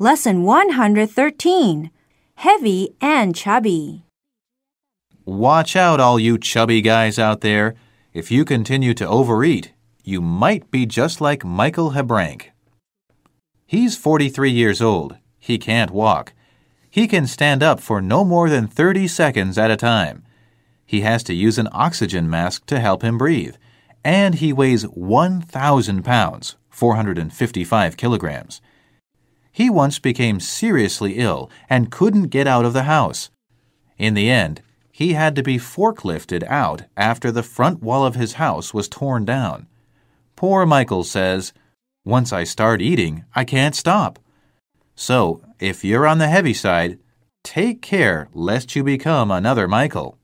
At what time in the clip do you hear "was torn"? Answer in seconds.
38.72-39.24